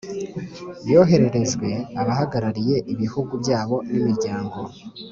[0.91, 1.69] yohererejwe
[2.01, 4.59] abahagarariye ibihugu byabo n'imiryango